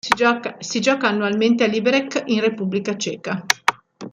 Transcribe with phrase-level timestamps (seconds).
[0.61, 3.45] Si gioca annualmente a Liberec in Repubblica Ceca.